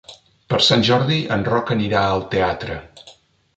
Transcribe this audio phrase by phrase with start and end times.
[0.53, 2.83] Per Sant Jordi en Roc anirà al teatre.